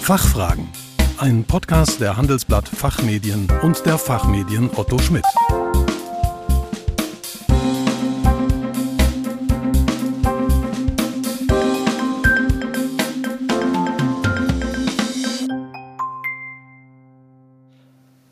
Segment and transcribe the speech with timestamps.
[0.00, 0.66] Fachfragen.
[1.18, 5.24] Ein Podcast der Handelsblatt Fachmedien und der Fachmedien Otto Schmidt.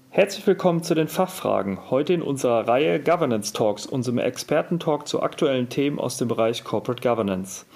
[0.08, 1.90] Herzlich willkommen zu den Fachfragen.
[1.90, 7.06] Heute in unserer Reihe Governance Talks, unserem Expertentalk zu aktuellen Themen aus dem Bereich Corporate
[7.06, 7.66] Governance.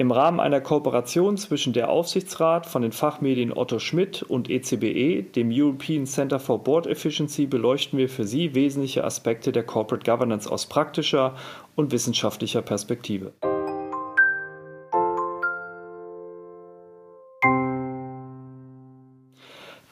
[0.00, 5.20] Im Rahmen einer Kooperation zwischen der Aufsichtsrat von den Fachmedien Otto Schmidt und ECBE, e,
[5.20, 10.50] dem European Center for Board Efficiency, beleuchten wir für Sie wesentliche Aspekte der Corporate Governance
[10.50, 11.34] aus praktischer
[11.76, 13.34] und wissenschaftlicher Perspektive.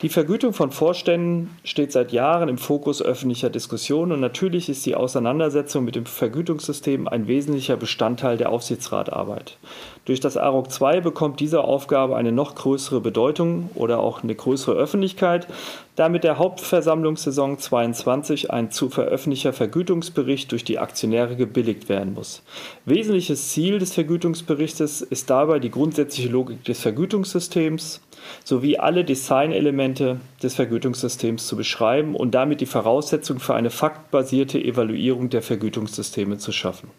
[0.00, 4.94] Die Vergütung von Vorständen steht seit Jahren im Fokus öffentlicher Diskussionen und natürlich ist die
[4.94, 9.58] Auseinandersetzung mit dem Vergütungssystem ein wesentlicher Bestandteil der Aufsichtsratarbeit.
[10.04, 14.76] Durch das AROG II bekommt diese Aufgabe eine noch größere Bedeutung oder auch eine größere
[14.76, 15.48] Öffentlichkeit,
[15.96, 22.44] da mit der Hauptversammlungssaison 22 ein zu veröffentlichter Vergütungsbericht durch die Aktionäre gebilligt werden muss.
[22.84, 28.00] Wesentliches Ziel des Vergütungsberichtes ist dabei die grundsätzliche Logik des Vergütungssystems,
[28.44, 35.30] sowie alle Designelemente des Vergütungssystems zu beschreiben und damit die Voraussetzung für eine faktbasierte Evaluierung
[35.30, 36.90] der Vergütungssysteme zu schaffen.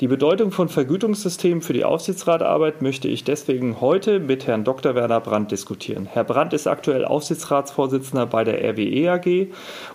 [0.00, 4.94] Die Bedeutung von Vergütungssystemen für die Aufsichtsratarbeit möchte ich deswegen heute mit Herrn Dr.
[4.94, 6.08] Werner Brandt diskutieren.
[6.10, 9.46] Herr Brandt ist aktuell Aufsichtsratsvorsitzender bei der RWE AG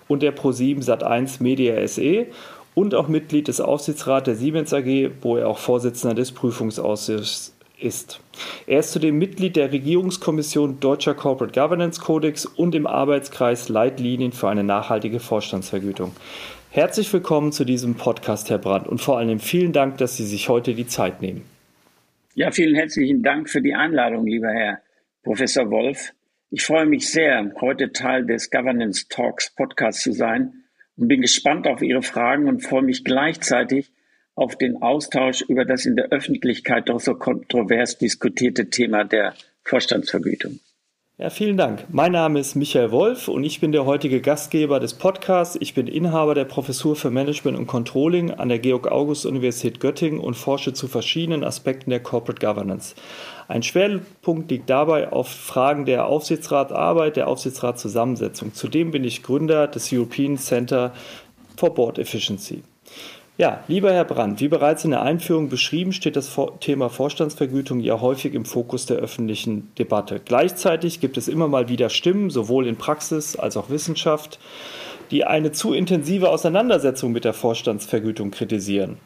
[0.07, 2.27] und der Pro7 Sat1 Media SE
[2.73, 8.19] und auch Mitglied des Aufsichtsrats der Siemens AG, wo er auch Vorsitzender des Prüfungsausschusses ist.
[8.65, 14.49] Er ist zudem Mitglied der Regierungskommission Deutscher Corporate Governance Codex und im Arbeitskreis Leitlinien für
[14.49, 16.13] eine nachhaltige Vorstandsvergütung.
[16.71, 20.49] Herzlich willkommen zu diesem Podcast, Herr Brandt, und vor allem vielen Dank, dass Sie sich
[20.49, 21.43] heute die Zeit nehmen.
[22.35, 24.81] Ja, vielen herzlichen Dank für die Einladung, lieber Herr
[25.23, 26.13] Professor Wolf.
[26.49, 30.63] Ich freue mich sehr, heute Teil des Governance Talks Podcasts zu sein
[30.97, 33.91] und bin gespannt auf Ihre Fragen und freue mich gleichzeitig
[34.37, 39.33] auf den Austausch über das in der Öffentlichkeit doch so kontrovers diskutierte Thema der
[39.63, 40.59] Vorstandsvergütung.
[41.19, 41.85] Ja, vielen Dank.
[41.89, 45.57] Mein Name ist Michael Wolf und ich bin der heutige Gastgeber des Podcasts.
[45.59, 50.73] Ich bin Inhaber der Professur für Management und Controlling an der Georg-August-Universität Göttingen und forsche
[50.73, 52.93] zu verschiedenen Aspekten der Corporate Governance.
[53.47, 58.53] Ein Schwerpunkt liegt dabei auf Fragen der Aufsichtsratarbeit, der Aufsichtsratszusammensetzung.
[58.53, 60.93] Zudem bin ich Gründer des European Center
[61.55, 62.61] for Board Efficiency.
[63.39, 68.01] Ja, lieber Herr Brandt, wie bereits in der Einführung beschrieben, steht das Thema Vorstandsvergütung ja
[68.01, 70.19] häufig im Fokus der öffentlichen Debatte.
[70.23, 74.39] Gleichzeitig gibt es immer mal wieder Stimmen, sowohl in Praxis als auch Wissenschaft,
[75.11, 78.97] die eine zu intensive Auseinandersetzung mit der Vorstandsvergütung kritisieren.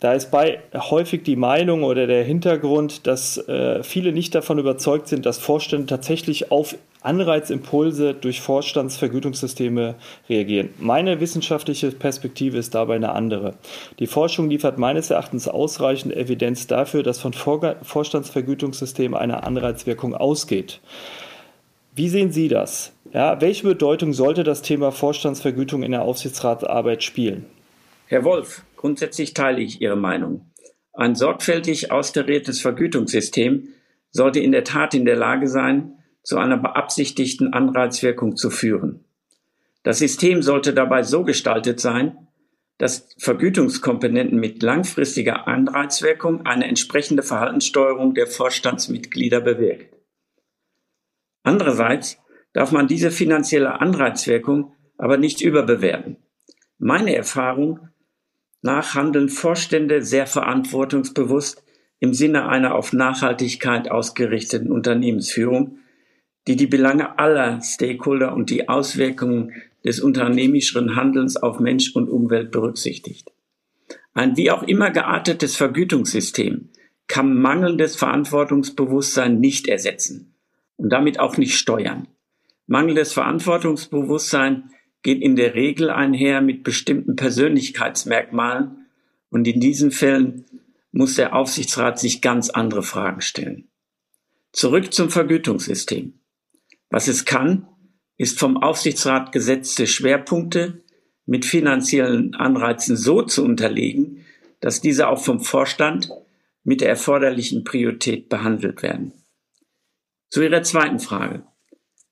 [0.00, 5.06] Da ist bei häufig die Meinung oder der Hintergrund, dass äh, viele nicht davon überzeugt
[5.06, 9.96] sind, dass Vorstände tatsächlich auf Anreizimpulse durch Vorstandsvergütungssysteme
[10.28, 10.70] reagieren.
[10.78, 13.54] Meine wissenschaftliche Perspektive ist dabei eine andere.
[13.98, 20.80] Die Forschung liefert meines Erachtens ausreichend Evidenz dafür, dass von Vor Vorstandsvergütungssystemen eine Anreizwirkung ausgeht.
[21.94, 22.92] Wie sehen Sie das?
[23.12, 27.44] Ja, welche Bedeutung sollte das Thema Vorstandsvergütung in der Aufsichtsratsarbeit spielen?
[28.06, 30.46] Herr Wolf, grundsätzlich teile ich Ihre Meinung.
[30.94, 33.68] Ein sorgfältig austariertes Vergütungssystem
[34.10, 39.04] sollte in der Tat in der Lage sein, zu einer beabsichtigten Anreizwirkung zu führen.
[39.82, 42.28] Das System sollte dabei so gestaltet sein,
[42.78, 49.94] dass Vergütungskomponenten mit langfristiger Anreizwirkung eine entsprechende Verhaltenssteuerung der Vorstandsmitglieder bewirkt.
[51.42, 52.18] Andererseits
[52.52, 56.16] darf man diese finanzielle Anreizwirkung aber nicht überbewerten.
[56.78, 57.88] Meine Erfahrung
[58.62, 61.64] nach handeln Vorstände sehr verantwortungsbewusst
[61.98, 65.78] im Sinne einer auf Nachhaltigkeit ausgerichteten Unternehmensführung,
[66.46, 69.52] die die Belange aller Stakeholder und die Auswirkungen
[69.84, 73.30] des unternehmischen Handelns auf Mensch und Umwelt berücksichtigt.
[74.14, 76.68] Ein wie auch immer geartetes Vergütungssystem
[77.08, 80.34] kann mangelndes Verantwortungsbewusstsein nicht ersetzen
[80.76, 82.08] und damit auch nicht steuern.
[82.66, 84.70] Mangelndes Verantwortungsbewusstsein
[85.02, 88.86] geht in der Regel einher mit bestimmten Persönlichkeitsmerkmalen
[89.30, 90.44] und in diesen Fällen
[90.92, 93.68] muss der Aufsichtsrat sich ganz andere Fragen stellen.
[94.52, 96.14] Zurück zum Vergütungssystem.
[96.92, 97.66] Was es kann,
[98.18, 100.82] ist vom Aufsichtsrat gesetzte Schwerpunkte
[101.24, 104.26] mit finanziellen Anreizen so zu unterlegen,
[104.60, 106.10] dass diese auch vom Vorstand
[106.64, 109.12] mit der erforderlichen Priorität behandelt werden.
[110.28, 111.44] Zu Ihrer zweiten Frage.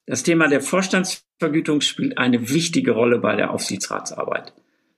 [0.06, 4.54] Das Thema der Vorstandsvergütung spielt eine wichtige Rolle bei der Aufsichtsratsarbeit.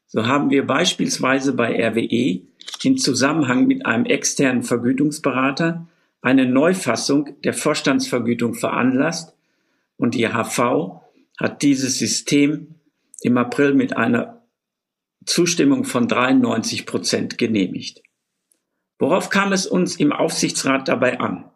[0.06, 2.43] So haben wir beispielsweise bei RWE
[2.84, 5.88] in Zusammenhang mit einem externen Vergütungsberater
[6.20, 9.37] eine Neufassung der Vorstandsvergütung veranlasst
[10.02, 11.00] und die HV
[11.38, 12.75] hat dieses System
[13.20, 14.44] im April mit einer
[15.25, 18.02] Zustimmung von 93 Prozent genehmigt.
[18.99, 21.49] Worauf kam es uns im Aufsichtsrat dabei an?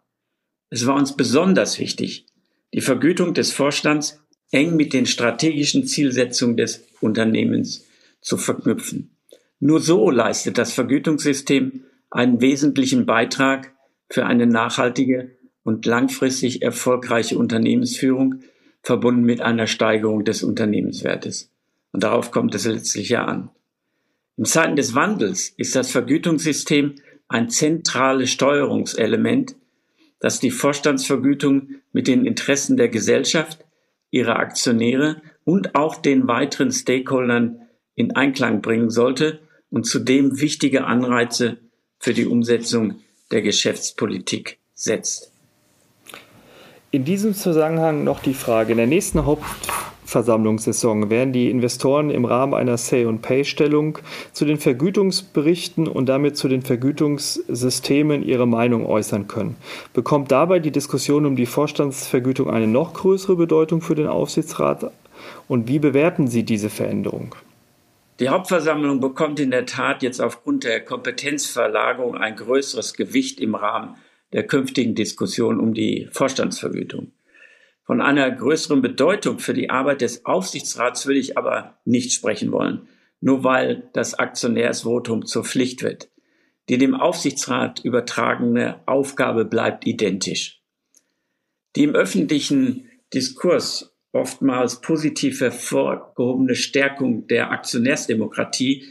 [0.70, 2.26] Es war uns besonders wichtig,
[2.72, 4.22] die Vergütung des Vorstands
[4.52, 7.84] eng mit den strategischen Zielsetzungen des Unternehmens
[8.20, 9.16] zu verknüpfen.
[9.58, 13.74] Nur so leistet das Vergütungssystem einen wesentlichen Beitrag
[14.08, 15.35] für eine nachhaltige
[15.66, 18.36] und langfristig erfolgreiche Unternehmensführung,
[18.82, 21.50] verbunden mit einer Steigerung des Unternehmenswertes.
[21.90, 23.50] Und darauf kommt es letztlich ja an.
[24.36, 26.94] In Zeiten des Wandels ist das Vergütungssystem
[27.26, 29.56] ein zentrales Steuerungselement,
[30.20, 33.64] das die Vorstandsvergütung mit den Interessen der Gesellschaft,
[34.12, 37.62] ihrer Aktionäre und auch den weiteren Stakeholdern
[37.96, 39.40] in Einklang bringen sollte
[39.70, 41.56] und zudem wichtige Anreize
[41.98, 43.00] für die Umsetzung
[43.32, 45.32] der Geschäftspolitik setzt.
[46.96, 52.54] In diesem Zusammenhang noch die Frage, in der nächsten Hauptversammlungssaison werden die Investoren im Rahmen
[52.54, 53.98] einer Say-on-Pay-Stellung
[54.32, 59.58] zu den Vergütungsberichten und damit zu den Vergütungssystemen ihre Meinung äußern können.
[59.92, 64.90] Bekommt dabei die Diskussion um die Vorstandsvergütung eine noch größere Bedeutung für den Aufsichtsrat
[65.48, 67.34] und wie bewerten Sie diese Veränderung?
[68.20, 73.96] Die Hauptversammlung bekommt in der Tat jetzt aufgrund der Kompetenzverlagerung ein größeres Gewicht im Rahmen
[74.32, 77.12] der künftigen Diskussion um die Vorstandsvergütung.
[77.84, 82.88] Von einer größeren Bedeutung für die Arbeit des Aufsichtsrats würde ich aber nicht sprechen wollen,
[83.20, 86.10] nur weil das Aktionärsvotum zur Pflicht wird.
[86.68, 90.62] Die dem Aufsichtsrat übertragene Aufgabe bleibt identisch.
[91.76, 98.84] Die im öffentlichen Diskurs oftmals positiv hervorgehobene Stärkung der Aktionärsdemokratie,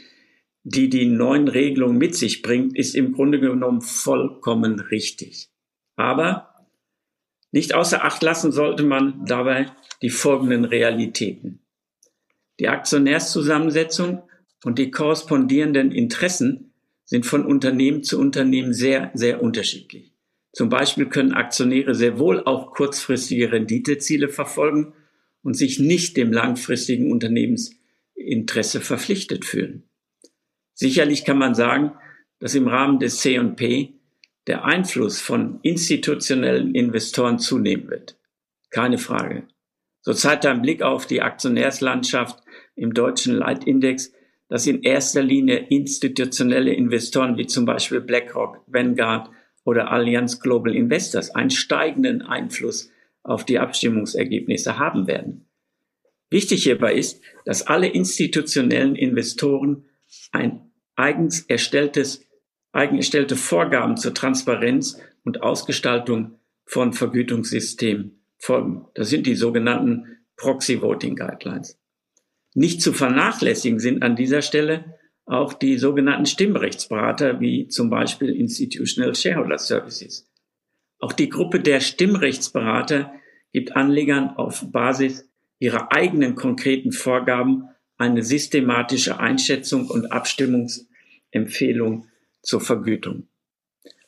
[0.67, 5.49] die die neuen Regelungen mit sich bringt, ist im Grunde genommen vollkommen richtig.
[5.95, 6.55] Aber
[7.51, 9.71] nicht außer Acht lassen sollte man dabei
[10.01, 11.59] die folgenden Realitäten.
[12.59, 14.23] Die Aktionärszusammensetzung
[14.63, 16.73] und die korrespondierenden Interessen
[17.05, 20.13] sind von Unternehmen zu Unternehmen sehr, sehr unterschiedlich.
[20.51, 24.93] Zum Beispiel können Aktionäre sehr wohl auch kurzfristige Renditeziele verfolgen
[25.43, 29.83] und sich nicht dem langfristigen Unternehmensinteresse verpflichtet fühlen.
[30.75, 31.93] Sicherlich kann man sagen,
[32.39, 33.93] dass im Rahmen des C&P
[34.45, 38.17] der Einfluss von institutionellen Investoren zunehmen wird.
[38.69, 39.47] Keine Frage.
[40.01, 42.43] So zeigt ein Blick auf die Aktionärslandschaft
[42.75, 44.11] im deutschen Leitindex,
[44.49, 49.31] dass in erster Linie institutionelle Investoren wie zum Beispiel BlackRock, Vanguard
[49.63, 52.91] oder Allianz Global Investors einen steigenden Einfluss
[53.23, 55.47] auf die Abstimmungsergebnisse haben werden.
[56.29, 59.85] Wichtig hierbei ist, dass alle institutionellen Investoren
[60.31, 62.25] ein eigens erstelltes,
[62.71, 68.87] eigen erstellte Vorgaben zur Transparenz und Ausgestaltung von Vergütungssystemen folgen.
[68.93, 71.79] Das sind die sogenannten Proxy Voting Guidelines.
[72.53, 74.95] Nicht zu vernachlässigen sind an dieser Stelle
[75.25, 80.31] auch die sogenannten Stimmrechtsberater wie zum Beispiel Institutional Shareholder Services.
[80.99, 83.11] Auch die Gruppe der Stimmrechtsberater
[83.51, 85.29] gibt Anlegern auf Basis
[85.59, 92.07] ihrer eigenen konkreten Vorgaben eine systematische Einschätzung und Abstimmungsempfehlung
[92.41, 93.27] zur Vergütung.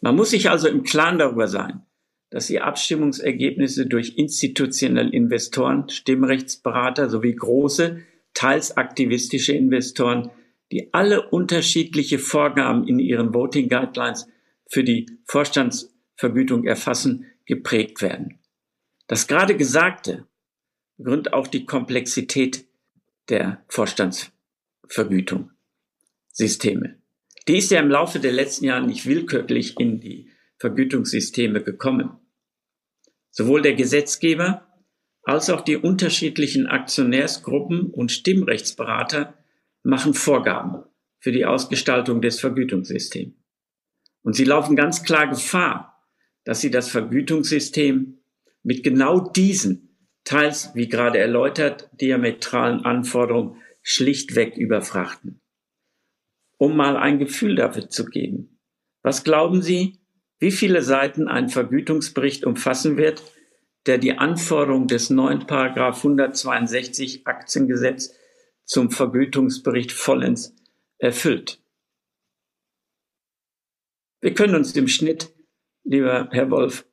[0.01, 1.81] Man muss sich also im Klaren darüber sein,
[2.29, 8.01] dass die Abstimmungsergebnisse durch institutionelle Investoren, Stimmrechtsberater sowie große,
[8.33, 10.29] teils aktivistische Investoren,
[10.71, 14.27] die alle unterschiedliche Vorgaben in ihren Voting Guidelines
[14.69, 18.39] für die Vorstands Vergütung erfassen, geprägt werden.
[19.07, 20.27] Das gerade Gesagte
[20.97, 22.66] begründet auch die Komplexität
[23.29, 25.51] der Vorstandsvergütung
[26.31, 27.01] Systeme.
[27.47, 32.11] Die ist ja im Laufe der letzten Jahre nicht willkürlich in die Vergütungssysteme gekommen.
[33.31, 34.67] Sowohl der Gesetzgeber
[35.23, 39.33] als auch die unterschiedlichen Aktionärsgruppen und Stimmrechtsberater
[39.83, 40.83] machen Vorgaben
[41.19, 43.33] für die Ausgestaltung des Vergütungssystems.
[44.23, 46.03] Und sie laufen ganz klar Gefahr,
[46.43, 48.19] dass sie das Vergütungssystem
[48.63, 49.86] mit genau diesen,
[50.27, 55.41] teils, wie gerade erläutert, diametralen Anforderungen schlichtweg überfrachten.
[56.57, 58.59] Um mal ein Gefühl dafür zu geben.
[59.03, 59.99] Was glauben Sie,
[60.39, 63.23] wie viele Seiten ein Vergütungsbericht umfassen wird,
[63.85, 68.13] der die Anforderungen des neuen Paragraph 162 Aktiengesetz
[68.65, 70.53] zum Vergütungsbericht vollends
[70.97, 71.61] erfüllt?
[74.19, 75.31] Wir können uns im Schnitt
[75.85, 76.85] lieber Herr Wolf,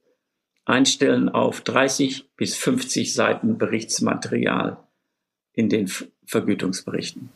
[0.65, 4.79] einstellen auf 30 bis 50 Seiten Berichtsmaterial
[5.53, 5.91] in den
[6.27, 7.31] Vergütungsberichten.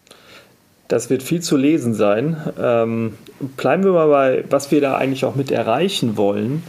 [0.89, 2.37] Das wird viel zu lesen sein.
[2.59, 3.19] Ähm,
[3.57, 6.63] bleiben wir mal bei, was wir da eigentlich auch mit erreichen wollen.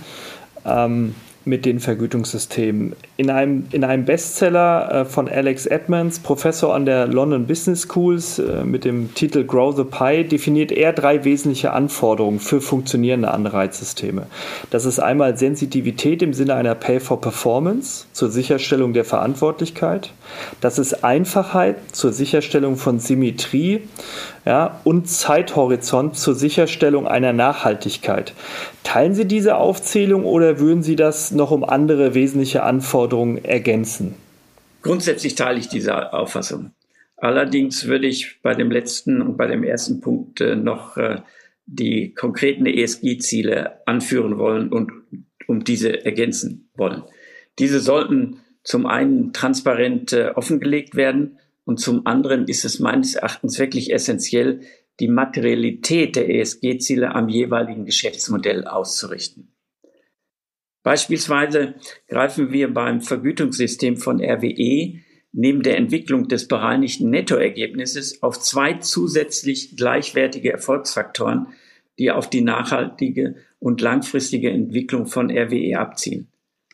[0.65, 1.15] ähm,
[1.45, 2.95] mit den Vergütungssystemen.
[3.17, 8.39] In einem, in einem Bestseller äh, von Alex Edmonds, Professor an der London Business Schools
[8.39, 14.27] äh, mit dem Titel Grow the Pie, definiert er drei wesentliche Anforderungen für funktionierende Anreizsysteme.
[14.69, 20.11] Das ist einmal Sensitivität im Sinne einer Pay for Performance zur Sicherstellung der Verantwortlichkeit.
[20.61, 23.81] Das ist Einfachheit zur Sicherstellung von Symmetrie
[24.49, 28.33] ja, und Zeithorizont zur Sicherstellung einer Nachhaltigkeit.
[28.81, 34.15] Teilen Sie diese Aufzählung oder würden Sie das noch um andere wesentliche Anforderungen ergänzen?
[34.81, 36.71] Grundsätzlich teile ich diese Auffassung.
[37.15, 41.17] Allerdings würde ich bei dem letzten und bei dem ersten Punkt äh, noch äh,
[41.67, 44.91] die konkreten ESG-Ziele anführen wollen und
[45.45, 47.03] um diese ergänzen wollen.
[47.59, 51.37] Diese sollten zum einen transparent äh, offengelegt werden
[51.69, 54.61] und zum anderen ist es meines Erachtens wirklich essentiell,
[54.99, 59.53] die Materialität der ESG-Ziele am jeweiligen Geschäftsmodell auszurichten.
[60.81, 61.75] Beispielsweise
[62.07, 64.95] greifen wir beim Vergütungssystem von RWE
[65.31, 71.49] neben der Entwicklung des bereinigten Nettoergebnisses auf zwei zusätzlich gleichwertige Erfolgsfaktoren,
[71.99, 76.29] die auf die nachhaltige und langfristige Entwicklung von RWE abzielen.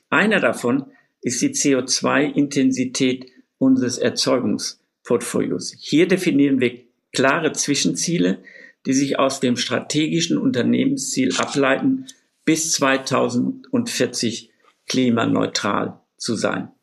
[0.09, 0.85] Einer davon
[1.19, 3.25] ist die CO2-Intensität
[3.57, 5.73] unseres Erzeugungs Portfolios.
[5.79, 6.83] Hier definieren wir
[7.13, 8.43] klare Zwischenziele,
[8.85, 12.07] die sich aus dem strategischen Unternehmensziel ableiten,
[12.43, 14.51] bis 2040
[14.87, 16.74] klimaneutral zu sein.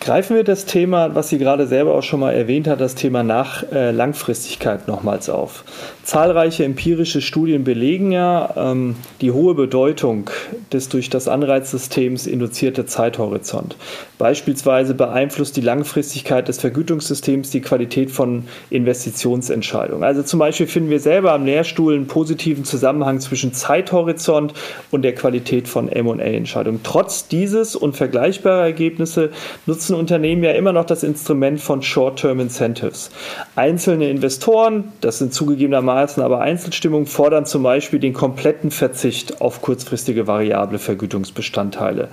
[0.00, 3.22] Greifen wir das Thema, was sie gerade selber auch schon mal erwähnt hat, das Thema
[3.22, 5.62] nach äh, Langfristigkeit nochmals auf.
[6.04, 10.30] Zahlreiche empirische Studien belegen ja ähm, die hohe Bedeutung
[10.72, 13.76] des durch das Anreizsystems induzierte Zeithorizont.
[14.16, 20.02] Beispielsweise beeinflusst die Langfristigkeit des Vergütungssystems die Qualität von Investitionsentscheidungen.
[20.02, 24.54] Also zum Beispiel finden wir selber am Lehrstuhl einen positiven Zusammenhang zwischen Zeithorizont
[24.90, 26.80] und der Qualität von M&A-Entscheidungen.
[26.82, 29.30] Trotz dieses und vergleichbarer Ergebnisse
[29.66, 33.10] nutzen nutzen Unternehmen ja immer noch das Instrument von Short-Term Incentives.
[33.56, 40.26] Einzelne Investoren, das sind zugegebenermaßen aber Einzelstimmungen, fordern zum Beispiel den kompletten Verzicht auf kurzfristige
[40.26, 42.08] variable Vergütungsbestandteile.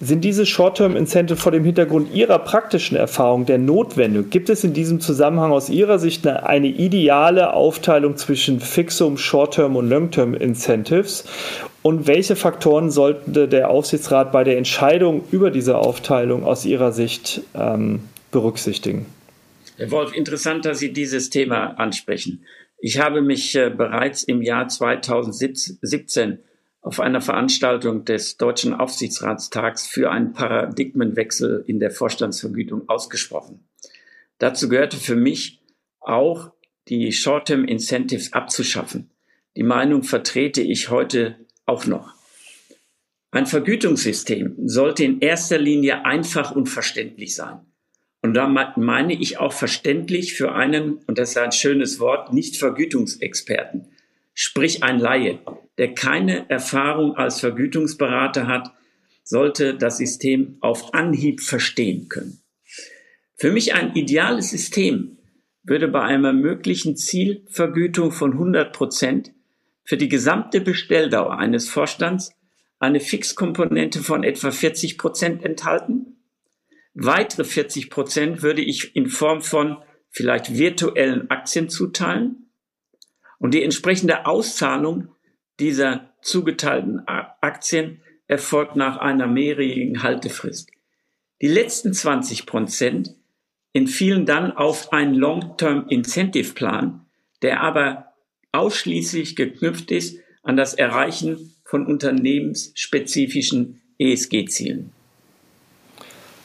[0.00, 4.30] Sind diese Short-Term-Incentive vor dem Hintergrund Ihrer praktischen Erfahrung der notwendig?
[4.30, 9.76] Gibt es in diesem Zusammenhang aus Ihrer Sicht eine, eine ideale Aufteilung zwischen Fixum, Short-Term
[9.76, 11.24] und Long-Term-Incentives?
[11.86, 17.42] Und welche Faktoren sollte der Aufsichtsrat bei der Entscheidung über diese Aufteilung aus Ihrer Sicht
[17.54, 18.00] ähm,
[18.30, 19.04] berücksichtigen?
[19.76, 22.46] Herr Wolf, interessant, dass Sie dieses Thema ansprechen.
[22.78, 26.38] Ich habe mich äh, bereits im Jahr 2017
[26.80, 33.68] auf einer Veranstaltung des Deutschen Aufsichtsratstags für einen Paradigmenwechsel in der Vorstandsvergütung ausgesprochen.
[34.38, 35.60] Dazu gehörte für mich
[36.00, 36.50] auch,
[36.88, 39.10] die Short-Term Incentives abzuschaffen.
[39.54, 42.14] Die Meinung vertrete ich heute auch noch.
[43.30, 47.60] Ein Vergütungssystem sollte in erster Linie einfach und verständlich sein.
[48.22, 52.56] Und da meine ich auch verständlich für einen, und das ist ein schönes Wort, nicht
[52.56, 53.88] Vergütungsexperten
[54.34, 55.38] sprich ein Laie,
[55.78, 58.72] der keine Erfahrung als Vergütungsberater hat,
[59.22, 62.40] sollte das System auf Anhieb verstehen können.
[63.36, 65.16] Für mich ein ideales System
[65.62, 69.32] würde bei einer möglichen Zielvergütung von 100 Prozent
[69.84, 72.32] für die gesamte Bestelldauer eines Vorstands
[72.78, 76.16] eine Fixkomponente von etwa 40 Prozent enthalten.
[76.94, 79.78] Weitere 40 Prozent würde ich in Form von
[80.10, 82.50] vielleicht virtuellen Aktien zuteilen
[83.38, 85.08] und die entsprechende Auszahlung
[85.60, 90.70] dieser zugeteilten Aktien erfolgt nach einer mehrjährigen Haltefrist.
[91.42, 93.14] Die letzten 20 Prozent
[93.72, 97.06] entfielen dann auf einen Long-Term Incentive Plan,
[97.42, 98.13] der aber
[98.54, 104.92] ausschließlich geknüpft ist an das Erreichen von unternehmensspezifischen ESG-Zielen.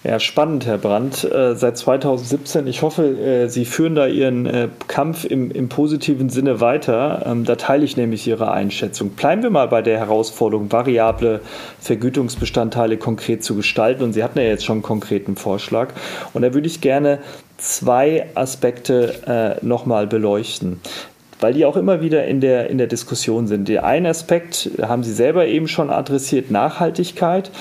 [0.02, 1.26] Ja, spannend, Herr Brandt.
[1.26, 2.68] Äh, seit 2017.
[2.68, 7.26] Ich hoffe, äh, Sie führen da Ihren äh, Kampf im, im positiven Sinne weiter.
[7.26, 9.10] Ähm, da teile ich nämlich Ihre Einschätzung.
[9.10, 11.42] Bleiben wir mal bei der Herausforderung, variable
[11.82, 14.04] Vergütungsbestandteile konkret zu gestalten.
[14.04, 15.90] Und Sie hatten ja jetzt schon einen konkreten Vorschlag.
[16.32, 17.20] Und da würde ich gerne
[17.58, 20.80] zwei Aspekte äh, nochmal beleuchten
[21.40, 23.68] weil die auch immer wieder in der, in der Diskussion sind.
[23.68, 27.52] Der eine Aspekt haben Sie selber eben schon adressiert, Nachhaltigkeit.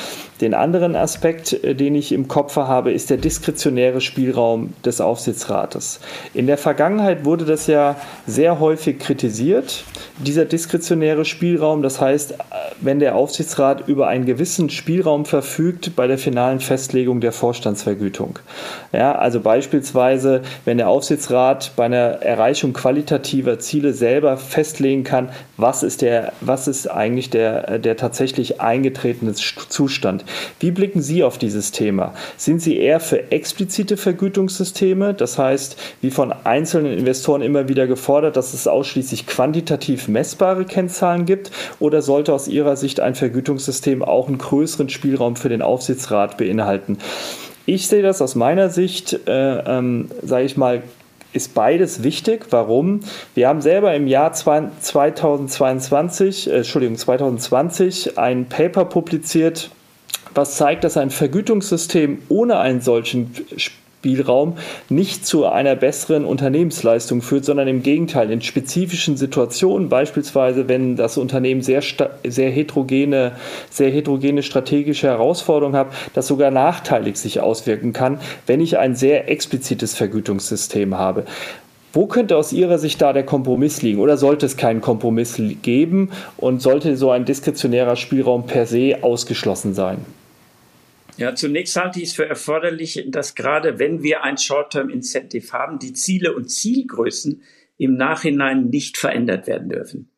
[0.41, 6.01] Den anderen Aspekt, äh, den ich im Kopf habe, ist der diskretionäre Spielraum des Aufsichtsrates.
[6.35, 9.85] In der Vergangenheit wurde das ja sehr häufig kritisiert,
[10.19, 11.83] dieser diskretionäre Spielraum.
[11.83, 12.35] Das heißt,
[12.81, 18.39] wenn der Aufsichtsrat über einen gewissen Spielraum verfügt bei der finalen Festlegung der Vorstandsvergütung.
[18.93, 25.83] Ja, also beispielsweise, wenn der Aufsichtsrat bei einer Erreichung qualitativer Ziele selber festlegen kann, was
[25.83, 30.25] ist der, was ist eigentlich der, der tatsächlich eingetretene Zustand.
[30.61, 32.15] Wie blicken Sie auf dieses Thema?
[32.37, 38.37] Sind Sie eher für explizite Vergütungssysteme, das heißt, wie von einzelnen Investoren immer wieder gefordert,
[38.37, 44.29] dass es ausschließlich quantitativ messbare Kennzahlen gibt, oder sollte aus Ihrer Sicht ein Vergütungssystem auch
[44.29, 46.99] einen größeren Spielraum für den Aufsichtsrat beinhalten?
[47.67, 50.83] Ich sehe das aus meiner Sicht, äh, ähm, sage ich mal,
[51.33, 52.47] ist beides wichtig.
[52.51, 53.01] Warum?
[53.35, 59.71] Wir haben selber im Jahr 2022, äh, Entschuldigung, 2020 ein Paper publiziert,
[60.39, 64.57] was zeigt, dass ein Vergütungssystem ohne einen solchen Spielraum
[64.89, 71.19] nicht zu einer besseren Unternehmensleistung führt, sondern im Gegenteil in spezifischen Situationen, beispielsweise wenn das
[71.19, 71.83] Unternehmen sehr,
[72.25, 73.33] sehr heterogene,
[73.69, 79.29] sehr heterogene strategische Herausforderungen hat, das sogar nachteilig sich auswirken kann, wenn ich ein sehr
[79.29, 81.25] explizites Vergütungssystem habe.
[81.93, 83.99] Wo könnte aus Ihrer Sicht da der Kompromiss liegen?
[83.99, 89.75] Oder sollte es keinen Kompromiss geben und sollte so ein diskretionärer Spielraum per se ausgeschlossen
[89.75, 89.99] sein?
[91.19, 95.93] Ja, zunächst halte ich es für erforderlich, dass gerade wenn wir ein Short-Term-Incentive haben, die
[95.93, 97.43] Ziele und Zielgrößen
[97.77, 100.11] im Nachhinein nicht verändert werden dürfen.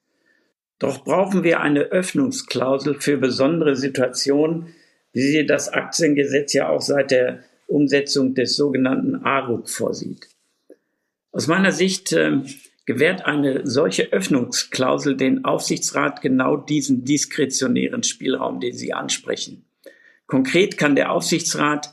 [0.79, 4.75] Doch brauchen wir eine Öffnungsklausel für besondere Situationen,
[5.15, 10.29] wie sie das Aktiengesetz ja auch seit der Umsetzung des sogenannten ARUG vorsieht.
[11.33, 12.41] Aus meiner Sicht äh,
[12.85, 19.65] gewährt eine solche Öffnungsklausel den Aufsichtsrat genau diesen diskretionären Spielraum, den Sie ansprechen.
[20.31, 21.93] Konkret kann der Aufsichtsrat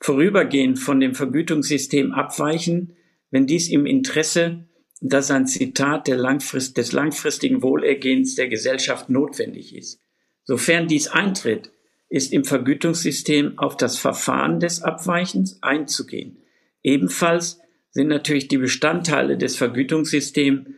[0.00, 2.96] vorübergehend von dem Vergütungssystem abweichen,
[3.30, 4.64] wenn dies im Interesse,
[5.02, 10.00] das ein Zitat Langfrist, des langfristigen Wohlergehens der Gesellschaft notwendig ist.
[10.44, 11.70] Sofern dies eintritt,
[12.08, 16.38] ist im Vergütungssystem auf das Verfahren des Abweichens einzugehen.
[16.82, 20.68] Ebenfalls sind natürlich die Bestandteile des Vergütungssystems,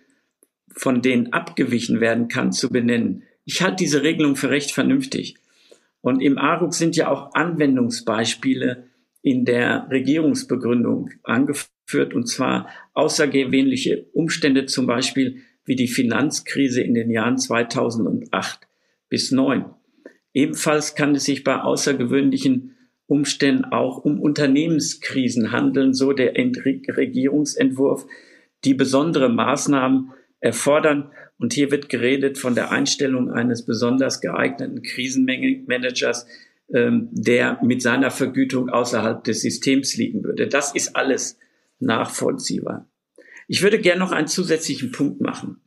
[0.74, 3.22] von denen abgewichen werden kann, zu benennen.
[3.44, 5.36] Ich halte diese Regelung für recht vernünftig.
[6.00, 8.88] Und im ARUG sind ja auch Anwendungsbeispiele
[9.22, 17.10] in der Regierungsbegründung angeführt, und zwar außergewöhnliche Umstände, zum Beispiel wie die Finanzkrise in den
[17.10, 18.66] Jahren 2008
[19.08, 19.74] bis 2009.
[20.32, 28.06] Ebenfalls kann es sich bei außergewöhnlichen Umständen auch um Unternehmenskrisen handeln, so der Regierungsentwurf,
[28.64, 36.26] die besondere Maßnahmen erfordern und hier wird geredet von der Einstellung eines besonders geeigneten Krisenmanagers,
[36.72, 40.48] ähm, der mit seiner Vergütung außerhalb des Systems liegen würde.
[40.48, 41.38] Das ist alles
[41.80, 42.88] nachvollziehbar.
[43.46, 45.60] Ich würde gerne noch einen zusätzlichen Punkt machen.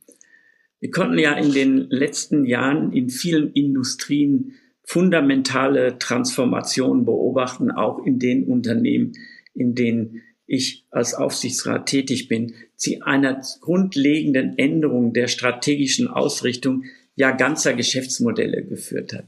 [0.78, 4.54] Wir konnten ja in den letzten Jahren in vielen Industrien
[4.84, 9.12] fundamentale Transformationen beobachten, auch in den Unternehmen,
[9.54, 16.84] in denen ich als Aufsichtsrat tätig bin, zu einer grundlegenden Änderung der strategischen Ausrichtung
[17.16, 19.24] ja ganzer Geschäftsmodelle geführt hat.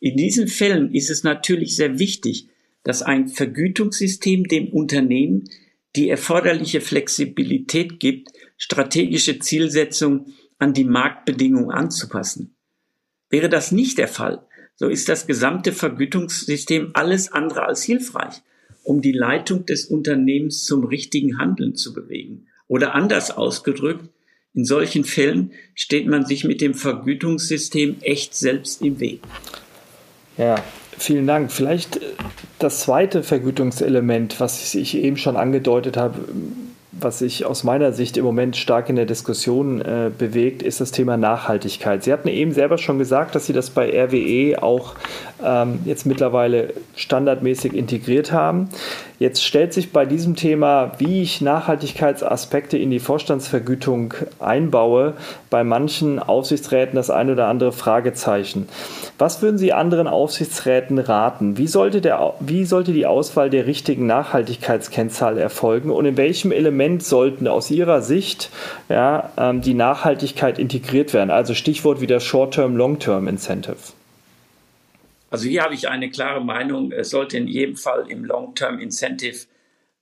[0.00, 2.48] In diesen Fällen ist es natürlich sehr wichtig,
[2.82, 5.44] dass ein Vergütungssystem dem Unternehmen
[5.94, 12.56] die erforderliche Flexibilität gibt, strategische Zielsetzungen an die Marktbedingungen anzupassen.
[13.30, 18.42] Wäre das nicht der Fall, so ist das gesamte Vergütungssystem alles andere als hilfreich
[18.84, 22.46] um die Leitung des Unternehmens zum richtigen Handeln zu bewegen.
[22.68, 24.08] Oder anders ausgedrückt,
[24.54, 29.20] in solchen Fällen steht man sich mit dem Vergütungssystem echt selbst im Weg.
[30.38, 30.62] Ja,
[30.96, 31.50] vielen Dank.
[31.50, 32.00] Vielleicht äh,
[32.58, 36.28] das zweite Vergütungselement, was ich eben schon angedeutet habe,
[37.00, 40.90] was sich aus meiner Sicht im Moment stark in der Diskussion äh, bewegt, ist das
[40.90, 42.04] Thema Nachhaltigkeit.
[42.04, 44.94] Sie hatten eben selber schon gesagt, dass Sie das bei RWE auch
[45.44, 48.68] ähm, jetzt mittlerweile standardmäßig integriert haben.
[49.18, 55.14] Jetzt stellt sich bei diesem Thema, wie ich Nachhaltigkeitsaspekte in die Vorstandsvergütung einbaue,
[55.50, 58.68] bei manchen Aufsichtsräten das ein oder andere Fragezeichen.
[59.16, 61.56] Was würden Sie anderen Aufsichtsräten raten?
[61.56, 67.04] Wie sollte, der, wie sollte die Auswahl der richtigen Nachhaltigkeitskennzahl erfolgen und in welchem Element
[67.04, 68.50] sollten aus Ihrer Sicht
[68.88, 71.30] ja, ähm, die Nachhaltigkeit integriert werden?
[71.30, 73.76] Also Stichwort wieder Short-Term, Long-Term Incentive.
[75.34, 76.92] Also hier habe ich eine klare Meinung.
[76.92, 79.48] Es sollte in jedem Fall im Long-Term Incentive,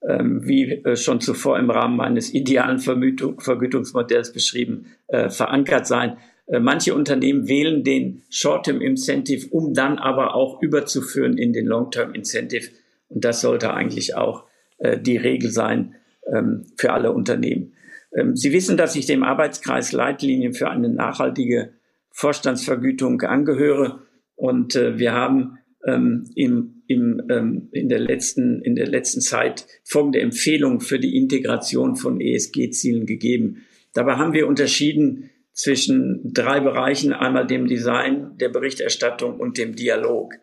[0.06, 6.18] ähm, wie äh, schon zuvor im Rahmen meines idealen Vermütung, Vergütungsmodells beschrieben, äh, verankert sein.
[6.48, 12.12] Äh, manche Unternehmen wählen den Short-Term Incentive, um dann aber auch überzuführen in den Long-Term
[12.12, 12.68] Incentive.
[13.08, 14.44] Und das sollte eigentlich auch
[14.80, 15.94] äh, die Regel sein
[16.30, 17.72] ähm, für alle Unternehmen.
[18.14, 21.72] Ähm, Sie wissen, dass ich dem Arbeitskreis Leitlinien für eine nachhaltige
[22.10, 24.02] Vorstandsvergütung angehöre.
[24.42, 29.68] Und äh, wir haben ähm, im, im, ähm, in, der letzten, in der letzten Zeit
[29.84, 33.62] folgende Empfehlung für die Integration von ESG-Zielen gegeben.
[33.94, 40.34] Dabei haben wir unterschieden zwischen drei Bereichen, einmal dem Design, der Berichterstattung und dem Dialog.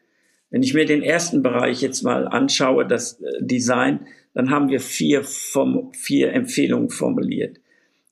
[0.49, 4.79] Wenn ich mir den ersten Bereich jetzt mal anschaue, das äh, Design, dann haben wir
[4.79, 7.57] vier, vier Empfehlungen formuliert.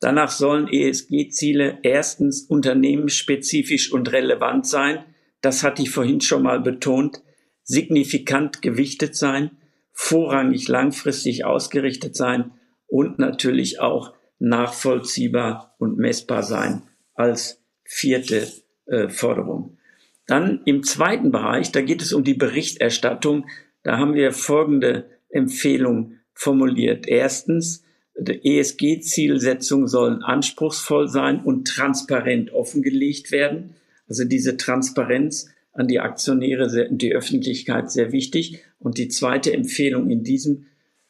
[0.02, 5.06] Danach sollen ESG-Ziele erstens unternehmensspezifisch und relevant sein.
[5.48, 7.22] Das hatte ich vorhin schon mal betont.
[7.64, 9.52] Signifikant gewichtet sein,
[9.94, 12.52] vorrangig langfristig ausgerichtet sein
[12.86, 16.82] und natürlich auch nachvollziehbar und messbar sein
[17.14, 18.52] als vierte
[18.88, 19.78] äh, Forderung.
[20.26, 23.48] Dann im zweiten Bereich, da geht es um die Berichterstattung.
[23.84, 27.08] Da haben wir folgende Empfehlung formuliert.
[27.08, 27.86] Erstens,
[28.20, 33.77] die ESG-Zielsetzungen sollen anspruchsvoll sein und transparent offengelegt werden.
[34.08, 38.64] Also diese Transparenz an die Aktionäre und die Öffentlichkeit sehr wichtig.
[38.80, 40.66] Und die zweite Empfehlung in diesem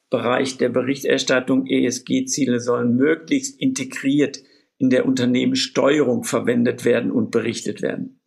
[0.10, 4.40] Bereich der Berichterstattung, ESG-Ziele sollen möglichst integriert
[4.78, 8.20] in der Unternehmenssteuerung verwendet werden und berichtet werden.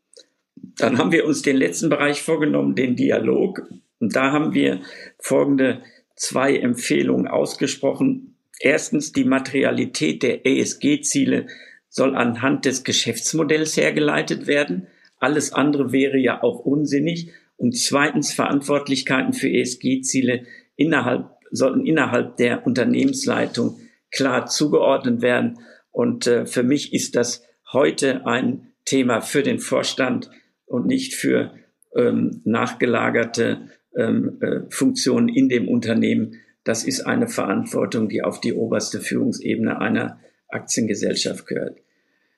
[0.77, 3.63] Dann haben wir uns den letzten Bereich vorgenommen, den Dialog.
[3.99, 4.81] Und da haben wir
[5.19, 5.83] folgende
[6.17, 8.37] zwei Empfehlungen ausgesprochen.
[8.59, 11.47] Erstens, die Materialität der ESG-Ziele
[11.91, 14.87] soll anhand des Geschäftsmodells hergeleitet werden.
[15.19, 17.33] Alles andere wäre ja auch unsinnig.
[17.57, 20.45] Und zweitens, Verantwortlichkeiten für ESG-Ziele
[20.77, 23.79] innerhalb, sollten innerhalb der Unternehmensleitung
[24.11, 25.59] klar zugeordnet werden.
[25.91, 30.31] Und äh, für mich ist das heute ein Thema für den Vorstand
[30.67, 31.53] und nicht für
[31.95, 36.37] ähm, nachgelagerte ähm, äh, Funktionen in dem Unternehmen.
[36.65, 40.21] Das ist eine Verantwortung, die auf die oberste Führungsebene einer
[40.53, 41.79] Aktiengesellschaft gehört.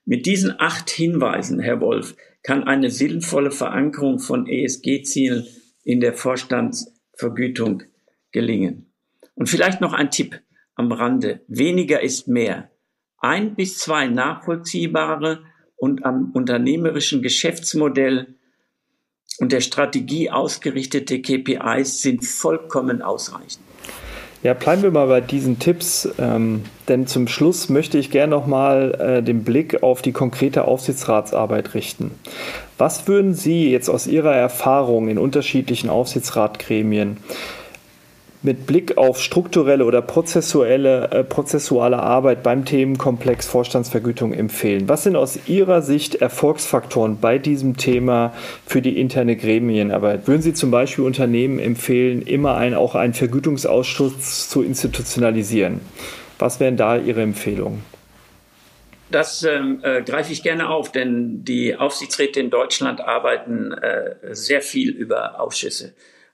[0.05, 5.47] Mit diesen acht Hinweisen, Herr Wolf, kann eine sinnvolle Verankerung von ESG-Zielen
[5.85, 7.85] in der Vorstandsvergütung
[8.33, 8.93] gelingen.
[9.35, 10.41] Und vielleicht noch ein Tipp
[10.75, 11.41] am Rande.
[11.47, 12.71] Weniger ist mehr.
[13.19, 15.45] Ein bis zwei nachvollziehbare
[15.77, 18.35] und am unternehmerischen Geschäftsmodell
[19.39, 23.65] und der Strategie ausgerichtete KPIs sind vollkommen ausreichend.
[24.43, 28.95] Ja, bleiben wir mal bei diesen Tipps, ähm, denn zum Schluss möchte ich gerne nochmal
[29.19, 32.11] äh, den Blick auf die konkrete Aufsichtsratsarbeit richten.
[32.77, 37.19] Was würden Sie jetzt aus Ihrer Erfahrung in unterschiedlichen Aufsichtsratgremien
[38.43, 44.89] mit Blick auf strukturelle oder prozessuelle, äh, prozessuale Arbeit beim Themenkomplex Vorstandsvergütung empfehlen?
[44.89, 48.33] Was sind aus Ihrer Sicht Erfolgsfaktoren bei diesem Thema
[48.67, 50.27] für die interne Gremienarbeit?
[50.27, 55.81] Würden Sie zum Beispiel Unternehmen empfehlen, immer ein, auch einen Vergütungsausschuss zu institutionalisieren?
[56.39, 57.85] Was wären da Ihre Empfehlungen?
[59.13, 64.63] Das ähm, äh, greife ich gerne auf, denn die Aufsichtsräte in Deutschland arbeiten äh, sehr
[64.63, 65.93] viel über Ausschüsse.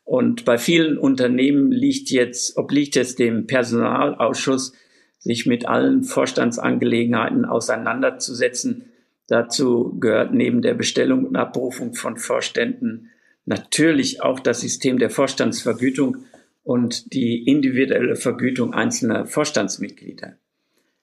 [0.08, 4.72] Und bei vielen Unternehmen liegt jetzt, obliegt es dem Personalausschuss,
[5.18, 8.86] sich mit allen Vorstandsangelegenheiten auseinanderzusetzen.
[9.26, 13.10] Dazu gehört neben der Bestellung und Abberufung von Vorständen
[13.44, 16.24] natürlich auch das System der Vorstandsvergütung
[16.64, 20.38] und die individuelle Vergütung einzelner Vorstandsmitglieder.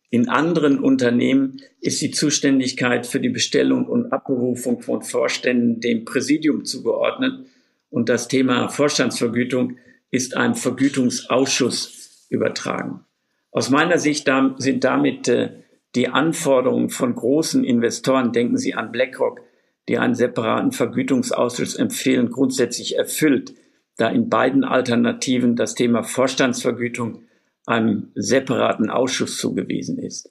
[0.10, 6.66] In anderen Unternehmen ist die Zuständigkeit für die Bestellung und Abberufung von Vorständen dem Präsidium
[6.66, 7.46] zugeordnet
[7.96, 9.78] und das Thema Vorstandsvergütung
[10.12, 13.06] ist ein Vergütungsausschuss übertragen.
[13.52, 15.64] Aus meiner Sicht sind damit äh,
[15.96, 19.40] die Anforderungen von großen Investoren, denken Sie an BlackRock,
[19.88, 23.54] die einen separaten Vergütungsausschuss empfehlen, grundsätzlich erfüllt,
[23.96, 27.24] da in beiden Alternativen das Thema Vorstandsvergütung
[27.66, 30.30] einem separaten Ausschuss zugewiesen ist.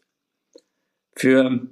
[1.17, 1.67] Für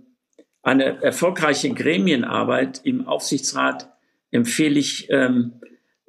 [0.62, 3.92] eine erfolgreiche Gremienarbeit im Aufsichtsrat
[4.31, 5.61] empfehle ich ähm,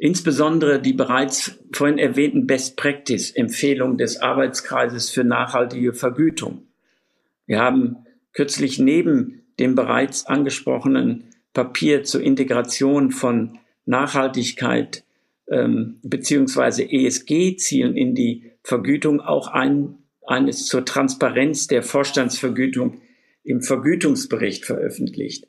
[0.03, 6.67] Insbesondere die bereits vorhin erwähnten Best Practice Empfehlungen des Arbeitskreises für nachhaltige Vergütung.
[7.45, 15.05] Wir haben kürzlich neben dem bereits angesprochenen Papier zur Integration von Nachhaltigkeit
[15.47, 22.99] ähm, beziehungsweise ESG-Zielen in die Vergütung auch ein, eines zur Transparenz der Vorstandsvergütung
[23.45, 25.47] im Vergütungsbericht veröffentlicht.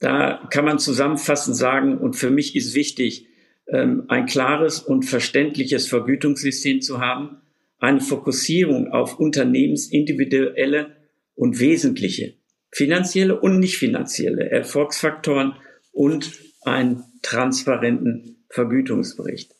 [0.00, 3.28] Da kann man zusammenfassend sagen, und für mich ist wichtig,
[3.72, 7.38] ein klares und verständliches Vergütungssystem zu haben,
[7.78, 10.96] eine Fokussierung auf unternehmensindividuelle
[11.34, 12.34] und wesentliche
[12.74, 15.54] finanzielle und nicht finanzielle Erfolgsfaktoren
[15.92, 19.54] und einen transparenten Vergütungsbericht.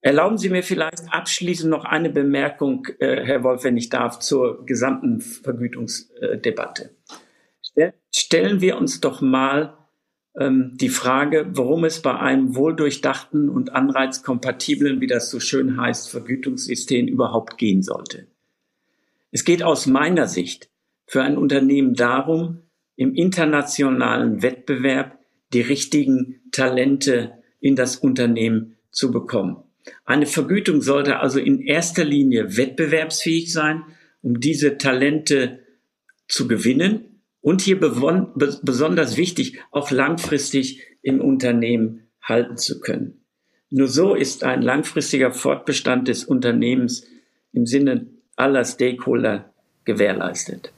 [0.00, 4.64] Erlauben Sie mir vielleicht abschließend noch eine Bemerkung, äh, Herr Wolf, wenn ich darf, zur
[4.66, 6.90] gesamten Vergütungsdebatte.
[8.14, 9.85] stellen wir uns doch mal ähm,
[10.38, 17.08] die Frage, worum es bei einem wohldurchdachten und anreizkompatiblen, wie das so schön heißt, Vergütungssystem
[17.08, 18.26] überhaupt gehen sollte.
[19.30, 20.68] Es geht aus meiner Sicht
[21.06, 22.58] für ein Unternehmen darum,
[22.96, 25.18] im internationalen Wettbewerb
[25.52, 29.62] die richtigen Talente in das Unternehmen zu bekommen.
[30.04, 33.84] Eine Vergütung sollte also in erster Linie wettbewerbsfähig sein,
[34.20, 35.60] um diese Talente
[36.28, 37.15] zu gewinnen
[37.46, 43.20] und hier besonders wichtig, auch langfristig im Unternehmen halten zu können.
[43.70, 47.06] Nur so ist ein langfristiger Fortbestand des Unternehmens
[47.52, 49.52] im Sinne aller Stakeholder
[49.84, 50.72] gewährleistet.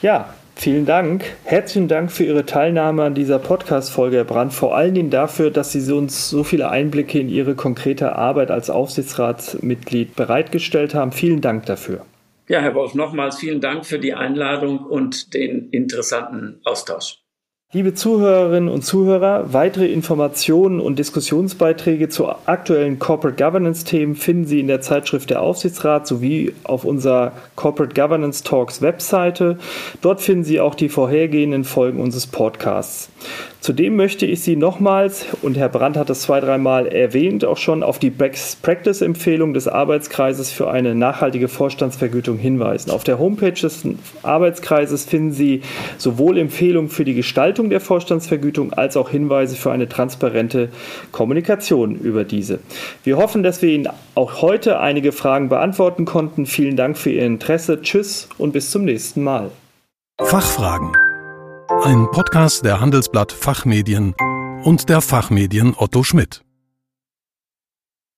[0.00, 1.24] Ja, Vielen Dank.
[1.44, 4.52] Herzlichen Dank für Ihre Teilnahme an dieser Podcast-Folge, Herr Brandt.
[4.52, 8.68] Vor allen Dingen dafür, dass Sie uns so viele Einblicke in Ihre konkrete Arbeit als
[8.68, 11.12] Aufsichtsratsmitglied bereitgestellt haben.
[11.12, 12.04] Vielen Dank dafür.
[12.50, 17.19] Ja, Herr Wolf, nochmals vielen Dank für die Einladung und den interessanten Austausch.
[17.72, 24.58] Liebe Zuhörerinnen und Zuhörer, weitere Informationen und Diskussionsbeiträge zu aktuellen Corporate Governance Themen finden Sie
[24.58, 29.56] in der Zeitschrift der Aufsichtsrat sowie auf unserer Corporate Governance Talks Webseite.
[30.00, 33.08] Dort finden Sie auch die vorhergehenden Folgen unseres Podcasts.
[33.60, 37.82] Zudem möchte ich Sie nochmals, und Herr Brandt hat das zwei, dreimal erwähnt, auch schon
[37.82, 42.90] auf die Best Practice Empfehlung des Arbeitskreises für eine nachhaltige Vorstandsvergütung hinweisen.
[42.90, 43.82] Auf der Homepage des
[44.22, 45.60] Arbeitskreises finden Sie
[45.98, 47.12] sowohl Empfehlungen für die
[47.60, 50.70] Gestaltung der Vorstandsvergütung als auch Hinweise für eine transparente
[51.12, 52.60] Kommunikation über diese.
[53.04, 56.46] Wir hoffen, dass wir Ihnen auch heute einige Fragen beantworten konnten.
[56.46, 57.82] Vielen Dank für Ihr Interesse.
[57.82, 59.50] Tschüss und bis zum nächsten Mal.
[60.22, 60.92] Fachfragen
[61.84, 64.14] ein Podcast der Handelsblatt Fachmedien
[64.64, 66.42] und der Fachmedien Otto Schmidt.